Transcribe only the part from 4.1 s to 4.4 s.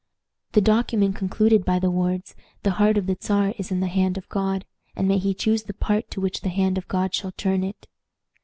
of